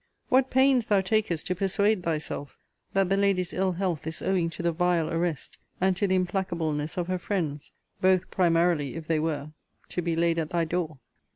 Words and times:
What 0.29 0.49
pains 0.49 0.87
thou 0.87 1.01
takest 1.01 1.45
to 1.45 1.53
persuade 1.55 2.01
thyself, 2.01 2.57
that 2.93 3.09
the 3.09 3.15
lady's 3.17 3.53
ill 3.53 3.73
health 3.73 4.07
is 4.07 4.23
owing 4.23 4.49
to 4.49 4.63
the 4.63 4.71
vile 4.71 5.11
arrest, 5.11 5.59
and 5.79 5.95
to 5.95 6.07
the 6.07 6.15
implacableness 6.17 6.97
of 6.97 7.05
her 7.07 7.19
friends. 7.19 7.71
Both 8.01 8.31
primarily 8.31 8.95
(if 8.95 9.05
they 9.05 9.19
were) 9.19 9.51
to 9.89 10.01
be 10.01 10.15
laid 10.15 10.39
at 10.39 10.49
thy 10.49 10.65
door. 10.65 10.97